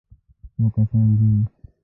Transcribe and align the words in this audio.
_څو 0.55 0.63
کسان 0.75 1.07
دي؟ 1.17 1.27